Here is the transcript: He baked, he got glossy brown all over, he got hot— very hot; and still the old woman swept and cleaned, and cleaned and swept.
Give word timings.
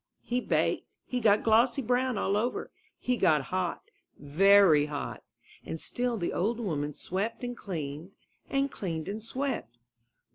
He 0.23 0.41
baked, 0.41 0.97
he 1.05 1.19
got 1.19 1.43
glossy 1.43 1.83
brown 1.83 2.17
all 2.17 2.35
over, 2.35 2.71
he 2.97 3.17
got 3.17 3.43
hot— 3.53 3.83
very 4.17 4.87
hot; 4.87 5.21
and 5.63 5.79
still 5.79 6.17
the 6.17 6.33
old 6.33 6.59
woman 6.59 6.91
swept 6.91 7.43
and 7.43 7.55
cleaned, 7.55 8.13
and 8.49 8.71
cleaned 8.71 9.07
and 9.07 9.21
swept. 9.21 9.77